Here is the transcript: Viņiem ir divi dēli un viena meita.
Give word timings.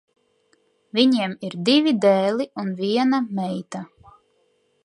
Viņiem 0.99 1.35
ir 1.49 1.57
divi 1.69 1.93
dēli 2.07 2.49
un 2.65 2.75
viena 2.83 3.23
meita. 3.43 3.87